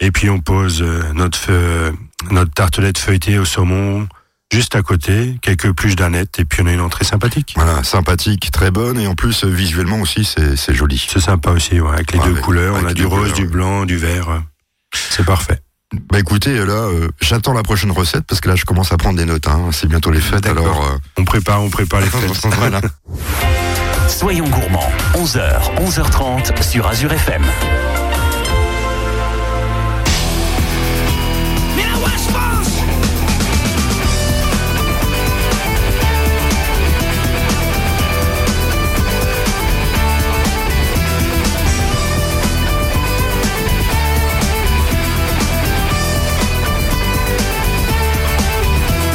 Et 0.00 0.10
puis 0.10 0.28
on 0.28 0.40
pose 0.40 0.82
euh, 0.82 1.02
notre 1.14 1.38
feu- 1.38 1.94
notre 2.30 2.52
tartelette 2.52 2.98
feuilletée 2.98 3.38
au 3.38 3.44
saumon 3.44 4.06
juste 4.52 4.76
à 4.76 4.82
côté, 4.82 5.38
quelques 5.42 5.72
pluches 5.72 5.96
d'aneth, 5.96 6.38
et 6.38 6.44
puis 6.44 6.62
on 6.62 6.66
a 6.66 6.72
une 6.72 6.80
entrée 6.80 7.04
sympathique. 7.04 7.54
Voilà, 7.56 7.82
sympathique, 7.82 8.50
très 8.52 8.70
bonne 8.70 8.98
et 9.00 9.06
en 9.08 9.14
plus 9.14 9.44
euh, 9.44 9.48
visuellement 9.48 10.00
aussi 10.00 10.24
c'est 10.24 10.74
joli. 10.74 11.04
C'est 11.08 11.20
sympa 11.20 11.50
aussi, 11.50 11.80
ouais, 11.80 11.90
avec 11.94 12.12
les 12.12 12.18
Ouais, 12.18 12.26
deux 12.26 12.30
avec- 12.32 12.44
couleurs. 12.44 12.76
On 12.80 12.86
a 12.86 12.92
du 12.94 13.06
rose, 13.06 13.20
couleurs, 13.20 13.34
du 13.34 13.46
blanc, 13.46 13.84
du 13.86 13.96
vert. 13.96 14.28
euh, 14.30 14.38
C'est 14.94 15.24
parfait. 15.24 15.60
Bah 16.10 16.18
écoutez, 16.18 16.56
là, 16.64 16.72
euh, 16.74 17.08
j'attends 17.22 17.52
la 17.54 17.62
prochaine 17.62 17.90
recette 17.90 18.24
parce 18.26 18.40
que 18.40 18.48
là, 18.48 18.56
je 18.56 18.64
commence 18.64 18.92
à 18.92 18.96
prendre 18.98 19.16
des 19.18 19.24
notes. 19.24 19.46
Hein. 19.48 19.70
C'est 19.72 19.86
bientôt 19.88 20.10
les 20.10 20.20
fêtes, 20.20 20.46
alors. 20.46 20.84
euh, 20.92 20.96
On 21.16 21.24
prépare, 21.24 21.62
on 21.62 21.70
prépare 21.70 22.00
les 22.00 22.06
fêtes. 22.10 22.46
voilà. 22.58 22.80
Soyons 24.08 24.48
gourmands, 24.48 24.90
11h, 25.14 25.74
11h30 25.84 26.62
sur 26.62 26.86
Azure 26.86 27.12
FM. 27.12 27.44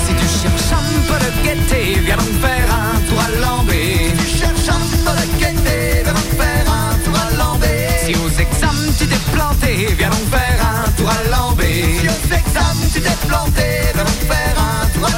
Si 0.05 0.13
tu 0.13 0.25
cherches 0.27 0.73
un 0.73 1.01
peu 1.07 1.17
de 1.17 1.43
gaieté, 1.43 1.99
viens 2.01 2.17
donc 2.17 2.27
faire 2.41 2.73
un 2.73 2.90
t'es 13.03 13.27
planté, 13.27 13.67
viens 13.93 14.05
faire 14.29 14.57
un 14.57 14.87
tour 14.93 15.05
à. 15.05 15.09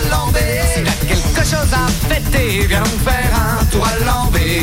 Si 0.76 0.84
t'as 0.84 1.00
quelque 1.08 1.44
chose 1.44 1.74
à 1.74 1.88
fêter, 2.10 2.68
viens 2.68 2.84
faire 2.84 3.32
un 3.36 3.66
tour 3.66 3.86
à. 3.86 3.90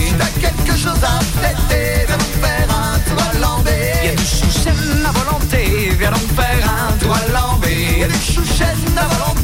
Si 0.07 0.15
t'as 0.19 0.33
quelque 0.41 0.77
chose 0.77 1.03
à 1.03 1.21
fêter, 1.41 2.07
viens 2.07 2.25
faire 2.43 2.69
un 2.71 2.99
tour 3.09 3.21
à 3.29 3.39
Lambé. 3.39 3.79
Y'a 4.05 4.15
du 4.15 4.25
chouchen 4.25 5.07
à 5.07 5.13
volonté, 5.13 5.63
viens 5.99 6.11
donc 6.11 6.29
faire 6.35 6.65
un 6.69 6.93
tour 6.99 7.15
à 7.15 7.33
Lambé. 7.33 7.75
Y'a 8.01 8.09
du 8.09 8.15
chouchen 8.15 8.97
à 8.97 9.07
volonté, 9.15 9.40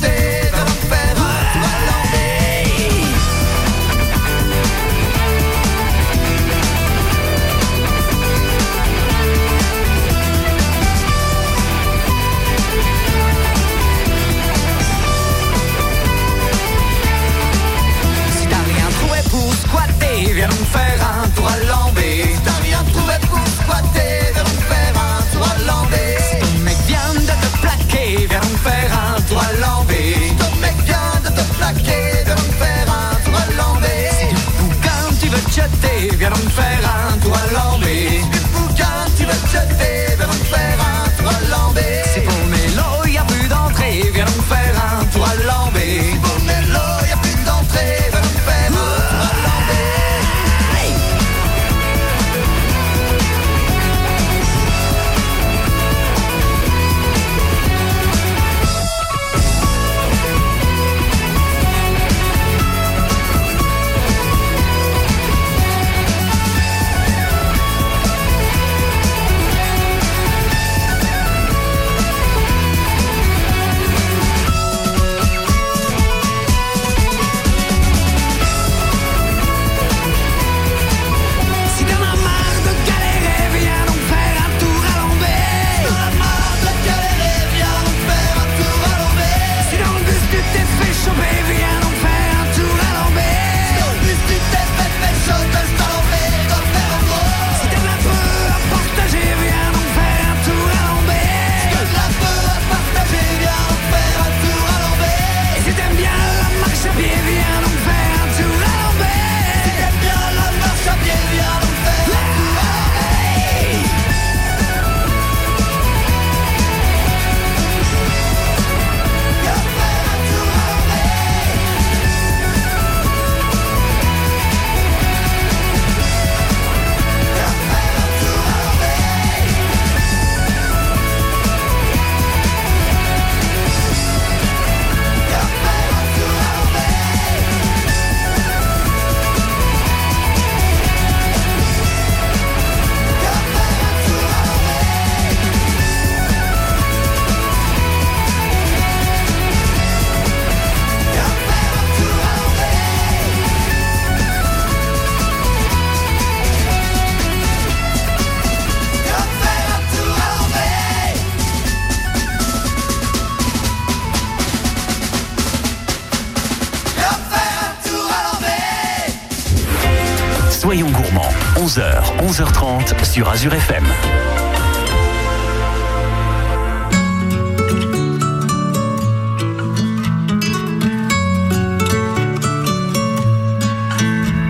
Nantes 172.88 173.04
sur 173.04 173.28
Azure 173.28 173.54
FM. 173.54 173.84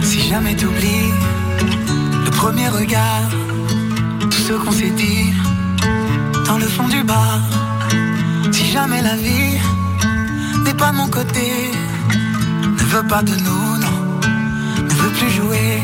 Si 0.03 0.21
jamais 0.29 0.55
t'oublies 0.57 1.13
le 2.25 2.31
premier 2.31 2.69
regard, 2.69 3.31
tout 4.21 4.31
ce 4.33 4.53
qu'on 4.53 4.73
s'est 4.73 4.91
dit 4.91 5.33
dans 6.47 6.59
le 6.59 6.67
fond 6.67 6.89
du 6.89 7.03
bar, 7.05 7.41
si 8.53 8.67
jamais 8.67 9.03
la 9.03 9.17
vie 9.17 9.59
n'est 10.65 10.75
pas 10.75 10.91
de 10.91 10.97
mon 10.97 11.09
côté, 11.09 11.71
ne 12.63 12.85
veut 12.85 13.07
pas 13.07 13.23
de 13.23 13.35
nous, 13.37 13.77
non, 13.79 13.99
ne 14.83 14.95
veut 14.95 15.13
plus 15.13 15.31
jouer 15.31 15.81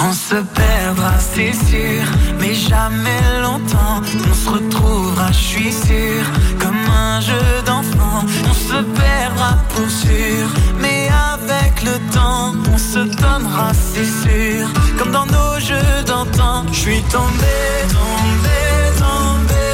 on 0.00 0.12
se 0.12 0.36
perdra, 0.36 1.12
c'est 1.18 1.52
sûr, 1.52 2.04
mais 2.38 2.54
jamais 2.54 3.20
longtemps. 3.42 4.00
On 4.30 4.34
se 4.34 4.48
retrouvera, 4.48 5.32
je 5.32 5.38
suis 5.38 5.72
sûr, 5.72 6.24
comme 6.60 6.78
un 6.88 7.20
jeu 7.20 7.62
d'enfant. 7.66 8.24
On 8.48 8.54
se 8.54 8.82
perdra 8.82 9.56
pour 9.70 9.90
sûr, 9.90 10.46
mais 10.80 11.08
avec 11.34 11.82
le 11.82 11.98
temps, 12.12 12.54
on 12.72 12.78
se 12.78 13.00
donnera, 13.00 13.72
c'est 13.74 14.04
sûr, 14.04 14.68
comme 14.98 15.10
dans 15.10 15.26
nos 15.26 15.58
jeux 15.58 16.02
d'antan. 16.06 16.64
Je 16.72 16.78
suis 16.78 17.02
tombé, 17.10 17.58
tombé, 17.88 18.58
tombé. 18.98 19.68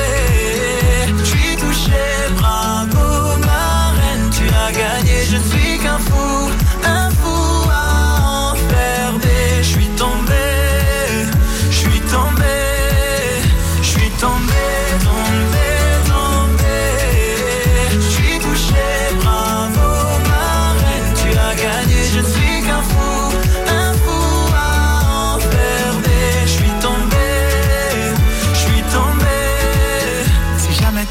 Je 1.18 1.24
suis 1.24 1.56
touché, 1.56 2.02
bravo 2.38 3.36
ma 3.40 3.92
reine, 3.98 4.30
tu 4.30 4.44
as 4.48 4.72
gagné, 4.72 5.24
je 5.30 5.36
suis 5.36 5.78
qu'un 5.78 5.98
fou, 5.98 6.14
un 6.14 6.48
fou 6.48 6.63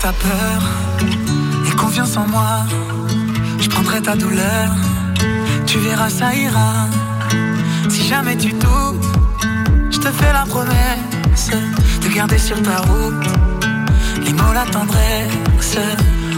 T'as 0.02 0.12
peur 0.12 0.62
et 1.66 1.76
confiance 1.76 2.18
en 2.18 2.28
moi, 2.28 2.66
je 3.58 3.70
prendrai 3.70 4.02
ta 4.02 4.16
douleur, 4.16 4.76
tu 5.66 5.78
verras 5.78 6.10
ça 6.10 6.36
ira. 6.36 6.88
Si 7.90 8.06
jamais 8.08 8.36
tu 8.36 8.52
doutes, 8.52 9.06
je 9.92 10.00
te 10.00 10.12
fais 10.12 10.34
la 10.34 10.46
promesse 10.46 11.52
de 12.02 12.14
garder 12.14 12.38
sur 12.38 12.62
ta 12.62 12.78
route 12.78 13.28
les 14.26 14.34
mots, 14.34 14.54
la 14.54 14.66
tendresse. 14.66 15.78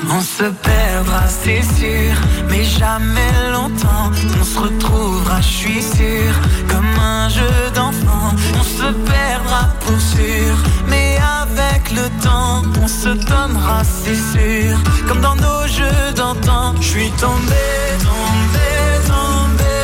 On 0.09 0.21
se 0.21 0.43
perdra, 0.43 1.23
c'est 1.27 1.61
sûr, 1.61 2.13
mais 2.49 2.63
jamais 2.63 3.33
longtemps. 3.51 4.11
On 4.39 4.43
se 4.43 4.59
retrouvera, 4.59 5.41
je 5.41 5.47
suis 5.47 5.81
sûr, 5.81 6.31
comme 6.69 6.99
un 6.99 7.27
jeu 7.29 7.71
d'enfant. 7.73 8.29
On 8.59 8.63
se 8.63 8.91
perdra 9.11 9.69
pour 9.81 9.99
sûr, 9.99 10.55
mais 10.87 11.17
avec 11.41 11.91
le 11.91 12.07
temps, 12.23 12.61
on 12.81 12.87
se 12.87 13.09
donnera, 13.09 13.81
c'est 13.83 14.21
sûr, 14.33 14.77
comme 15.07 15.21
dans 15.21 15.35
nos 15.35 15.67
jeux 15.67 16.13
d'antan. 16.15 16.75
Je 16.79 16.87
suis 16.87 17.11
tombé, 17.11 17.65
tombé, 18.09 18.69
tombé. 19.07 19.77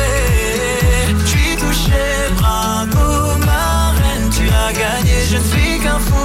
Je 1.20 1.26
suis 1.26 1.56
touché, 1.56 2.02
bravo 2.38 3.36
ma 3.46 3.90
reine, 3.98 4.30
tu 4.30 4.44
as 4.48 4.72
gagné, 4.72 5.16
je 5.30 5.36
ne 5.36 5.42
suis 5.42 5.78
qu'un 5.80 5.98
fou, 5.98 6.21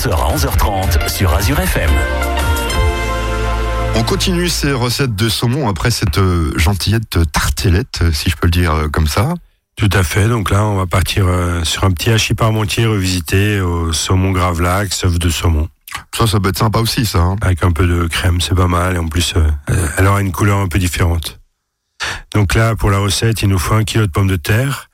11h 0.00 0.12
à 0.12 0.34
11h30 0.34 1.08
sur 1.10 1.34
Azure 1.34 1.60
FM. 1.60 1.90
On 3.96 4.02
continue 4.02 4.48
ces 4.48 4.72
recettes 4.72 5.14
de 5.14 5.28
saumon 5.28 5.68
après 5.68 5.90
cette 5.90 6.16
euh, 6.16 6.56
gentillette 6.56 7.18
tartelette, 7.30 7.98
euh, 8.00 8.10
si 8.10 8.30
je 8.30 8.36
peux 8.36 8.46
le 8.46 8.50
dire 8.50 8.72
euh, 8.72 8.88
comme 8.88 9.06
ça. 9.06 9.34
Tout 9.76 9.90
à 9.92 10.02
fait. 10.02 10.26
Donc 10.26 10.50
là, 10.50 10.64
on 10.64 10.76
va 10.76 10.86
partir 10.86 11.26
sur 11.64 11.84
un 11.84 11.90
petit 11.90 12.08
hachis 12.08 12.32
parmentier 12.32 12.86
revisité 12.86 13.60
au 13.60 13.92
saumon 13.92 14.30
gravlax, 14.30 15.04
œuf 15.04 15.18
de 15.18 15.28
saumon. 15.28 15.68
Ça, 16.16 16.26
ça 16.26 16.40
peut 16.40 16.48
être 16.48 16.58
sympa 16.58 16.78
aussi, 16.78 17.04
ça. 17.04 17.18
hein. 17.18 17.36
Avec 17.42 17.62
un 17.62 17.72
peu 17.72 17.86
de 17.86 18.06
crème, 18.06 18.40
c'est 18.40 18.54
pas 18.54 18.68
mal. 18.68 18.96
Et 18.96 18.98
en 18.98 19.08
plus, 19.08 19.34
elle 19.98 20.06
aura 20.06 20.22
une 20.22 20.32
couleur 20.32 20.60
un 20.60 20.68
peu 20.68 20.78
différente. 20.78 21.40
Donc 22.34 22.54
là, 22.54 22.74
pour 22.74 22.90
la 22.90 22.98
recette, 22.98 23.42
il 23.42 23.48
nous 23.50 23.58
faut 23.58 23.74
un 23.74 23.84
kilo 23.84 24.06
de 24.06 24.10
pommes 24.10 24.28
de 24.28 24.36
terre, 24.36 24.89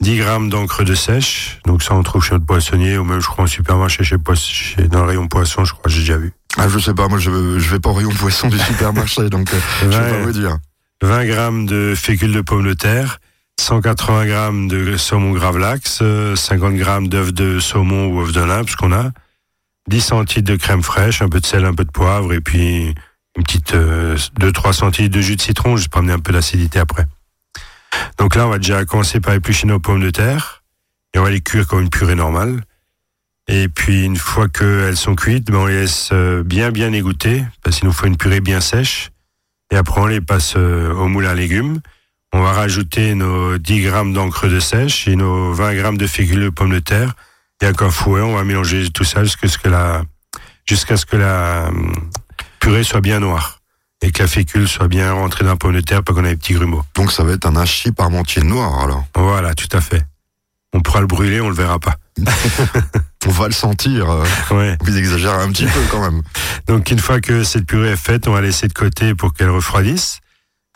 10 0.00 0.18
grammes 0.18 0.48
d'encre 0.48 0.84
de 0.84 0.94
sèche. 0.94 1.58
Donc 1.66 1.82
ça, 1.82 1.94
on 1.94 2.02
trouve 2.02 2.22
chez 2.22 2.34
notre 2.34 2.46
poissonnier 2.46 2.98
ou 2.98 3.04
même, 3.04 3.20
je 3.20 3.26
crois, 3.26 3.44
en 3.44 3.48
supermarché, 3.48 4.04
chez, 4.04 4.16
chez, 4.36 4.88
dans 4.88 5.00
le 5.00 5.08
rayon 5.08 5.26
poisson, 5.26 5.64
je 5.64 5.72
crois, 5.72 5.90
j'ai 5.90 6.00
déjà 6.00 6.16
vu. 6.16 6.32
Ah, 6.56 6.68
je 6.68 6.78
sais 6.78 6.94
pas, 6.94 7.08
moi, 7.08 7.18
je, 7.18 7.58
je 7.58 7.70
vais 7.70 7.80
pas 7.80 7.90
au 7.90 7.94
rayon 7.94 8.10
poisson 8.10 8.48
du 8.48 8.58
supermarché, 8.58 9.28
donc 9.30 9.52
euh, 9.52 9.58
je 9.82 9.98
vais 9.98 10.10
pas 10.10 10.22
vous 10.22 10.32
dire. 10.32 10.58
20 11.02 11.24
grammes 11.26 11.66
de 11.66 11.94
fécule 11.96 12.32
de 12.32 12.40
pommes 12.40 12.66
de 12.66 12.74
terre, 12.74 13.18
180 13.60 14.26
grammes 14.26 14.68
de 14.68 14.96
saumon 14.96 15.32
gravlax, 15.32 16.00
euh, 16.02 16.36
50 16.36 16.74
grammes 16.74 17.08
d'œufs 17.08 17.32
de 17.32 17.58
saumon 17.58 18.08
ou 18.08 18.20
œufs 18.20 18.32
de 18.32 18.40
lin, 18.40 18.62
ce 18.66 18.76
qu'on 18.76 18.92
a, 18.92 19.10
10 19.88 20.00
centilitres 20.00 20.52
de 20.52 20.56
crème 20.56 20.82
fraîche, 20.82 21.22
un 21.22 21.28
peu 21.28 21.40
de 21.40 21.46
sel, 21.46 21.64
un 21.64 21.74
peu 21.74 21.84
de 21.84 21.90
poivre, 21.90 22.32
et 22.32 22.40
puis 22.40 22.94
une 23.36 23.44
petite 23.44 23.74
2-3 23.74 24.72
centilitres 24.72 25.14
de 25.14 25.20
jus 25.20 25.36
de 25.36 25.40
citron, 25.40 25.76
juste 25.76 25.90
pour 25.90 26.00
amener 26.00 26.12
un 26.12 26.18
peu 26.18 26.32
d'acidité 26.32 26.78
après. 26.78 27.06
Donc 28.18 28.34
là, 28.34 28.46
on 28.46 28.50
va 28.50 28.58
déjà 28.58 28.84
commencer 28.84 29.20
par 29.20 29.34
éplucher 29.34 29.66
nos 29.66 29.80
pommes 29.80 30.02
de 30.02 30.10
terre, 30.10 30.62
et 31.14 31.18
on 31.18 31.22
va 31.22 31.30
les 31.30 31.40
cuire 31.40 31.66
comme 31.66 31.80
une 31.80 31.90
purée 31.90 32.14
normale. 32.14 32.60
Et 33.48 33.68
puis 33.68 34.04
une 34.04 34.16
fois 34.16 34.48
qu'elles 34.48 34.96
sont 34.96 35.14
cuites, 35.14 35.50
ben, 35.50 35.58
on 35.58 35.66
les 35.66 35.80
laisse 35.80 36.10
euh, 36.12 36.42
bien 36.42 36.70
bien 36.70 36.92
égoutter, 36.92 37.44
parce 37.62 37.76
qu'il 37.76 37.86
nous 37.86 37.94
faut 37.94 38.06
une 38.06 38.16
purée 38.16 38.40
bien 38.40 38.60
sèche. 38.60 39.10
Et 39.70 39.76
après, 39.76 40.00
on 40.00 40.06
les 40.06 40.20
passe 40.20 40.54
euh, 40.56 40.92
au 40.92 41.08
moule 41.08 41.26
à 41.26 41.34
légumes. 41.34 41.80
On 42.32 42.42
va 42.42 42.52
rajouter 42.52 43.14
nos 43.14 43.56
10 43.56 43.82
grammes 43.82 44.12
d'encre 44.12 44.48
de 44.48 44.60
sèche 44.60 45.08
et 45.08 45.16
nos 45.16 45.52
20 45.52 45.74
grammes 45.74 45.98
de 45.98 46.06
fécule 46.06 46.40
de 46.40 46.50
pommes 46.50 46.72
de 46.72 46.78
terre. 46.78 47.14
Et 47.62 47.64
avec 47.64 47.80
un 47.80 47.90
fouet, 47.90 48.20
on 48.20 48.34
va 48.34 48.44
mélanger 48.44 48.90
tout 48.90 49.04
ça 49.04 49.24
jusqu'à 49.24 49.48
ce 49.48 49.56
que 49.56 49.68
la, 49.68 50.02
jusqu'à 50.66 50.96
ce 50.96 51.06
que 51.06 51.16
la 51.16 51.68
hum, 51.68 52.10
purée 52.60 52.84
soit 52.84 53.00
bien 53.00 53.20
noire. 53.20 53.57
Et 54.02 54.12
que 54.12 54.22
la 54.22 54.28
fécule 54.28 54.68
soit 54.68 54.86
bien 54.88 55.12
rentrée 55.12 55.44
dans 55.44 55.50
la 55.50 55.56
pomme 55.56 55.74
de 55.74 55.80
terre, 55.80 56.02
pas 56.04 56.12
qu'on 56.12 56.24
ait 56.24 56.30
des 56.30 56.36
petits 56.36 56.54
grumeaux. 56.54 56.84
Donc 56.94 57.10
ça 57.10 57.24
va 57.24 57.32
être 57.32 57.46
un 57.46 57.56
hachis 57.56 57.90
parmentier 57.92 58.42
noir, 58.42 58.80
alors. 58.80 59.04
Voilà, 59.16 59.54
tout 59.54 59.68
à 59.76 59.80
fait. 59.80 60.04
On 60.72 60.80
pourra 60.80 61.00
le 61.00 61.06
brûler, 61.06 61.40
on 61.40 61.48
le 61.48 61.54
verra 61.54 61.78
pas. 61.78 61.96
On 63.26 63.30
va 63.30 63.46
le 63.48 63.52
sentir. 63.52 64.08
euh, 64.10 64.24
Ouais. 64.52 64.76
vous 64.80 64.96
exagérez 64.96 65.42
un 65.42 65.50
petit 65.50 65.66
peu 65.66 65.80
quand 65.90 66.00
même. 66.00 66.22
Donc 66.66 66.90
une 66.90 66.98
fois 66.98 67.20
que 67.20 67.42
cette 67.42 67.66
purée 67.66 67.90
est 67.90 67.96
faite, 67.96 68.26
on 68.28 68.32
va 68.32 68.40
laisser 68.40 68.68
de 68.68 68.72
côté 68.72 69.14
pour 69.14 69.34
qu'elle 69.34 69.50
refroidisse. 69.50 70.20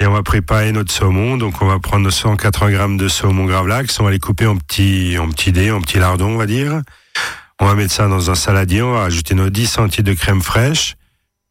Et 0.00 0.06
on 0.06 0.12
va 0.12 0.22
préparer 0.22 0.72
notre 0.72 0.92
saumon. 0.92 1.36
Donc 1.38 1.62
on 1.62 1.66
va 1.66 1.78
prendre 1.78 2.04
nos 2.04 2.10
180 2.10 2.70
grammes 2.72 2.96
de 2.98 3.08
saumon 3.08 3.44
gravlax. 3.46 3.98
On 4.00 4.04
va 4.04 4.10
les 4.10 4.18
couper 4.18 4.46
en 4.46 4.56
petits, 4.56 5.16
en 5.18 5.30
petits 5.30 5.52
dés, 5.52 5.70
en 5.70 5.80
petits 5.80 5.98
lardons, 5.98 6.34
on 6.34 6.36
va 6.36 6.46
dire. 6.46 6.82
On 7.60 7.66
va 7.66 7.74
mettre 7.74 7.92
ça 7.94 8.08
dans 8.08 8.30
un 8.30 8.34
saladier. 8.34 8.82
On 8.82 8.92
va 8.92 9.04
ajouter 9.04 9.34
nos 9.34 9.48
10 9.48 9.66
centilitres 9.66 10.10
de 10.10 10.14
crème 10.14 10.42
fraîche, 10.42 10.96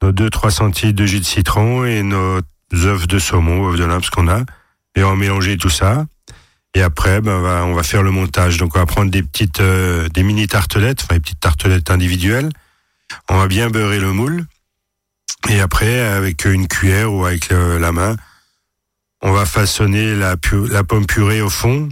nos 0.02 0.12
2-3 0.12 0.50
centilitres 0.52 0.98
de 0.98 1.06
jus 1.06 1.20
de 1.20 1.26
citron 1.26 1.86
et 1.86 2.04
nos 2.04 2.42
œufs 2.74 3.08
de 3.08 3.20
saumon, 3.20 3.70
œufs 3.70 3.78
de 3.78 3.86
lynx 3.86 4.10
qu'on 4.10 4.28
a. 4.28 4.42
Et 4.96 5.04
on 5.04 5.10
va 5.12 5.16
mélanger 5.16 5.58
tout 5.58 5.70
ça. 5.70 6.06
Et 6.74 6.82
après, 6.82 7.22
ben, 7.22 7.34
on, 7.66 7.74
va, 7.74 7.84
faire 7.84 8.04
le 8.04 8.12
montage. 8.12 8.58
Donc 8.58 8.76
on 8.76 8.80
va 8.80 8.86
prendre 8.86 9.12
des 9.12 9.24
petites, 9.24 9.60
euh, 9.60 10.08
des 10.10 10.24
mini 10.24 10.48
tartelettes, 10.48 11.02
enfin 11.04 11.16
des 11.16 11.20
petites 11.20 11.40
tartelettes 11.40 11.92
individuelles. 11.92 12.50
On 13.30 13.38
va 13.38 13.48
bien 13.48 13.70
beurrer 13.70 14.00
le 14.00 14.14
moule. 14.14 14.46
Et 15.50 15.60
après, 15.60 16.02
avec 16.02 16.46
une 16.46 16.68
cuillère 16.68 17.12
ou 17.12 17.26
avec 17.26 17.52
euh, 17.52 17.80
la 17.80 17.92
main, 17.92 18.16
on 19.22 19.32
va 19.32 19.46
façonner 19.46 20.16
la, 20.16 20.36
la 20.70 20.84
pomme 20.84 21.06
purée 21.06 21.42
au 21.42 21.50
fond 21.50 21.90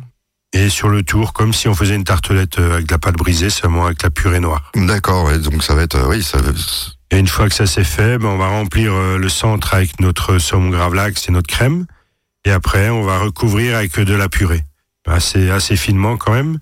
et 0.54 0.70
sur 0.70 0.90
le 0.90 1.04
tour, 1.04 1.34
comme 1.34 1.54
si 1.54 1.68
on 1.68 1.76
faisait 1.76 1.96
une 1.96 2.04
tartelette 2.04 2.60
euh, 2.60 2.74
avec 2.74 2.88
de 2.88 2.92
la 2.92 2.98
pâte 2.98 3.16
brisée, 3.16 3.50
seulement 3.50 3.86
avec 3.86 4.02
la 4.02 4.10
purée 4.10 4.40
noire. 4.40 4.72
D'accord, 4.76 5.26
ouais, 5.26 5.38
donc 5.38 5.64
ça 5.64 5.76
va 5.76 5.84
être, 5.84 5.96
euh, 5.96 6.08
oui, 6.08 6.24
ça 6.24 6.40
Et 7.12 7.18
une 7.18 7.28
fois 7.28 7.50
que 7.50 7.56
ça 7.56 7.66
c'est 7.66 7.84
fait, 7.84 8.18
ben, 8.18 8.28
on 8.28 8.38
va 8.38 8.48
remplir 8.48 8.94
euh, 8.94 9.18
le 9.18 9.30
centre 9.30 9.74
avec 9.74 10.00
notre 10.00 10.38
saumon 10.38 10.70
gravlax 10.70 11.28
et 11.28 11.32
notre 11.32 11.48
crème. 11.48 11.86
Et 12.46 12.52
après, 12.52 12.90
on 12.90 13.04
va 13.04 13.18
recouvrir 13.20 13.78
avec 13.78 14.00
de 14.00 14.14
la 14.14 14.30
purée. 14.30 14.64
Assez, 15.08 15.50
assez 15.50 15.76
finement 15.76 16.18
quand 16.18 16.32
même. 16.34 16.60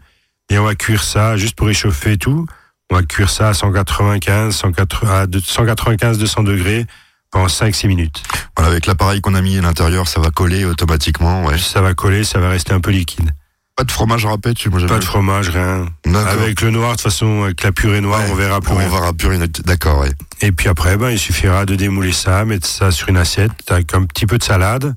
Et 0.50 0.58
on 0.58 0.64
va 0.64 0.76
cuire 0.76 1.04
ça 1.04 1.36
juste 1.36 1.56
pour 1.56 1.68
réchauffer 1.68 2.14
et 2.14 2.18
tout. 2.18 2.46
On 2.90 2.96
va 2.96 3.04
cuire 3.04 3.30
ça 3.30 3.50
à 3.50 3.54
195, 3.54 4.56
180, 4.56 5.22
à 5.22 5.28
deux- 5.28 5.42
195, 5.42 6.18
200 6.18 6.44
degrés 6.44 6.86
pendant 7.32 7.48
5-6 7.50 7.88
minutes. 7.88 8.24
voilà, 8.56 8.72
avec 8.72 8.86
l'appareil 8.86 9.20
qu'on 9.20 9.34
a 9.36 9.42
mis 9.42 9.58
à 9.58 9.62
l'intérieur, 9.62 10.08
ça 10.08 10.22
va 10.22 10.32
coller 10.32 10.64
automatiquement, 10.64 11.44
ouais. 11.46 11.58
Ça 11.58 11.82
va 11.82 11.94
coller, 11.94 12.24
ça 12.24 12.40
va 12.40 12.50
rester 12.50 12.72
un 12.74 12.80
peu 12.80 12.92
liquide. 12.92 13.32
Pas 13.78 13.84
de 13.84 13.92
fromage 13.92 14.26
râpé, 14.26 14.56
tu 14.56 14.72
moi, 14.72 14.84
Pas 14.88 14.98
de 14.98 15.04
fromage, 15.04 15.50
rien. 15.50 15.86
Avec 16.32 16.62
le 16.62 16.72
noir, 16.72 16.94
de 16.94 16.96
toute 16.96 17.04
façon, 17.04 17.44
avec 17.44 17.62
la 17.62 17.72
purée 17.72 18.02
noire, 18.02 18.22
Ouais, 18.22 18.30
on 18.32 18.36
verra 18.36 18.60
plus 18.60 18.72
On 18.74 18.78
rien. 18.78 18.90
verra 18.90 19.14
plus. 19.14 19.38
D'accord, 19.66 20.00
ouais. 20.00 20.10
Et 20.42 20.52
puis 20.52 20.68
après, 20.68 20.98
ben, 20.98 21.12
il 21.12 21.20
suffira 21.20 21.64
de 21.68 21.76
démouler 21.76 22.12
ça, 22.12 22.44
mettre 22.44 22.66
ça 22.66 22.90
sur 22.90 23.10
une 23.10 23.18
assiette 23.18 23.52
avec 23.70 23.94
un 23.94 24.04
petit 24.06 24.26
peu 24.26 24.40
de 24.40 24.44
salade 24.44 24.96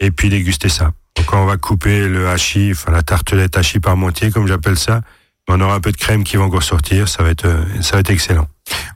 et 0.00 0.10
puis 0.10 0.28
déguster 0.28 0.68
ça. 0.68 0.92
Donc 1.16 1.26
quand 1.26 1.40
on 1.40 1.46
va 1.46 1.56
couper 1.56 2.08
le 2.08 2.28
hachis, 2.28 2.72
enfin 2.72 2.90
la 2.90 3.02
tartelette 3.02 3.56
hachis 3.56 3.78
parmentier, 3.78 4.32
comme 4.32 4.48
j'appelle 4.48 4.76
ça, 4.76 5.02
on 5.48 5.60
aura 5.60 5.74
un 5.74 5.80
peu 5.80 5.90
de 5.92 5.96
crème 5.96 6.22
qui 6.24 6.36
va 6.36 6.44
encore 6.44 6.62
sortir, 6.62 7.08
ça 7.08 7.22
va 7.22 7.30
être, 7.30 7.44
euh, 7.46 7.64
ça 7.82 7.92
va 7.96 8.00
être 8.00 8.10
excellent. 8.10 8.46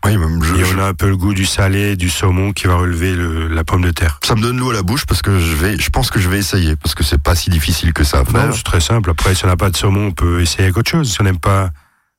Oui, 0.05 0.17
même 0.17 0.41
je- 0.43 0.55
Et 0.55 0.65
on 0.75 0.79
a 0.79 0.85
un 0.87 0.95
peu 0.95 1.09
le 1.09 1.17
goût 1.17 1.35
du 1.35 1.47
salé, 1.47 1.97
du 1.97 2.09
saumon 2.09 2.53
qui 2.53 2.67
va 2.69 2.77
relever 2.77 3.15
le- 3.17 3.49
la 3.49 3.65
pomme 3.65 3.83
de 3.83 3.91
terre. 3.91 4.21
ça 4.25 4.35
me 4.37 4.41
donne 4.41 4.59
l'eau 4.59 4.71
à 4.71 4.75
la 4.75 4.83
bouche 4.83 5.05
parce 5.07 5.21
que 5.23 5.41
je 5.41 5.55
vais, 5.55 5.79
je 5.79 5.91
pense 5.91 6.11
que 6.11 6.21
je 6.21 6.29
vais 6.29 6.39
essayer 6.39 6.77
parce 6.77 6.95
que 6.95 7.03
c'est 7.03 7.21
pas 7.21 7.35
si 7.35 7.51
difficile 7.51 7.93
que 7.93 8.05
ça 8.05 8.21
à 8.21 8.25
faire. 8.25 8.47
Non, 8.47 8.53
c'est 8.53 8.63
très 8.63 8.81
simple. 8.81 9.11
Après, 9.11 9.35
si 9.35 9.45
on 9.45 9.49
n'a 9.49 9.57
pas 9.57 9.71
de 9.71 9.77
saumon, 9.77 10.09
on 10.09 10.13
peut 10.13 10.41
essayer 10.43 10.65
avec 10.65 10.77
autre 10.77 10.91
chose. 10.91 11.11
Si 11.11 11.21
on 11.21 11.25
n'aime 11.25 11.41
pas 11.41 11.71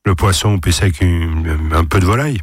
le 0.05 0.15
poisson, 0.15 0.49
on 0.49 0.59
peut 0.59 0.69
essayer 0.71 0.85
avec 0.87 0.99
une- 1.01 1.69
un 1.73 1.85
peu 1.85 1.99
de 1.99 2.05
volaille. 2.05 2.39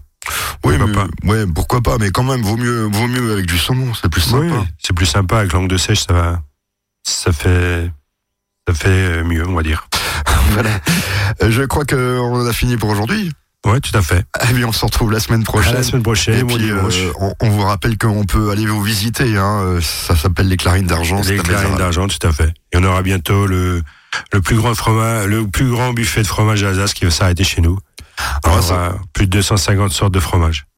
oui, 0.64 0.76
pourquoi 0.78 1.08
mais, 1.24 1.30
ouais, 1.30 1.46
pourquoi 1.52 1.80
pas, 1.82 1.98
mais 1.98 2.10
quand 2.10 2.22
même, 2.22 2.42
vaut 2.42 2.56
mieux, 2.56 2.84
vaut 2.90 3.08
mieux 3.08 3.32
avec 3.32 3.44
du 3.46 3.58
saumon, 3.58 3.92
c'est 3.94 4.08
plus 4.08 4.20
sympa. 4.22 4.38
Oui, 4.38 4.52
c'est 4.78 4.94
plus 4.94 5.06
sympa 5.06 5.40
avec 5.40 5.52
langue 5.52 5.68
de 5.68 5.76
sèche, 5.76 6.06
ça 6.06 6.12
va, 6.14 6.40
ça 7.02 7.32
fait, 7.32 7.90
ça 8.68 8.72
fait 8.74 9.24
mieux, 9.24 9.46
on 9.46 9.54
va 9.54 9.62
dire. 9.64 9.88
Voilà. 10.52 10.70
Euh, 11.42 11.50
Je 11.50 11.62
crois 11.62 11.84
que 11.84 12.18
on 12.20 12.34
en 12.34 12.46
a 12.46 12.52
fini 12.52 12.76
pour 12.76 12.90
aujourd'hui. 12.90 13.32
Ouais, 13.64 13.78
tout 13.80 13.96
à 13.96 14.02
fait. 14.02 14.24
Et 14.42 14.52
puis 14.52 14.64
on 14.64 14.72
se 14.72 14.84
retrouve 14.84 15.12
la 15.12 15.20
semaine 15.20 15.42
À 15.42 15.44
prochaine. 15.44 15.74
la 15.74 15.82
semaine 15.84 16.02
prochaine, 16.02 16.34
Et 16.40 16.44
puis, 16.44 16.70
euh, 16.70 16.80
on, 17.20 17.32
on 17.40 17.48
vous 17.50 17.62
rappelle 17.62 17.96
qu'on 17.96 18.24
peut 18.24 18.50
aller 18.50 18.66
vous 18.66 18.82
visiter. 18.82 19.36
Hein. 19.38 19.60
euh, 19.62 19.80
Ça 19.80 20.16
s'appelle 20.16 20.48
les 20.48 20.56
Clarines 20.56 20.86
d'argent. 20.86 21.20
Les 21.28 21.38
à 21.38 21.42
clarines 21.42 21.76
d'argent, 21.76 22.08
tout 22.08 22.26
à 22.26 22.32
fait. 22.32 22.52
Et 22.72 22.78
on 22.78 22.82
aura 22.84 23.02
bientôt 23.02 23.46
le, 23.46 23.82
le 24.32 24.40
plus 24.40 24.56
grand 24.56 24.74
fromage, 24.74 25.26
le 25.26 25.46
plus 25.46 25.70
grand 25.70 25.92
buffet 25.92 26.22
de 26.22 26.26
fromage 26.26 26.62
d'Alsace 26.62 26.92
qui 26.92 27.04
va 27.04 27.12
s'arrêter 27.12 27.44
chez 27.44 27.60
nous. 27.60 27.78
Ah, 28.18 28.50
on 28.52 28.62
ça- 28.62 28.74
aura 28.74 28.94
plus 29.12 29.26
de 29.26 29.30
250 29.30 29.92
sortes 29.92 30.12
de 30.12 30.20
fromage. 30.20 30.64